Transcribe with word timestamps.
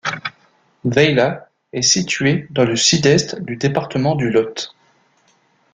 Vaylats 0.83 1.51
est 1.73 1.83
située 1.83 2.47
dans 2.49 2.65
le 2.65 2.75
sud-est 2.75 3.39
du 3.39 3.55
département 3.55 4.15
du 4.15 4.31
Lot. 4.31 4.75